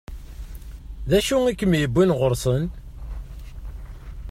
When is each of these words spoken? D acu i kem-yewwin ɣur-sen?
D 1.09 1.11
acu 1.17 1.35
i 1.47 1.53
kem-yewwin 1.59 2.15
ɣur-sen? 2.17 2.63